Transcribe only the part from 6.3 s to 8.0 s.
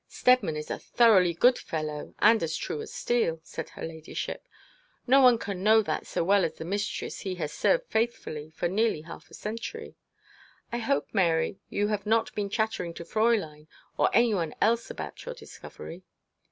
as the mistress he has served